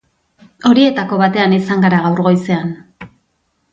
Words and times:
Horietako 0.69 1.19
batean 1.21 1.55
izan 1.59 1.85
gara 1.87 1.99
gaur 2.07 2.23
goizean. 2.31 2.73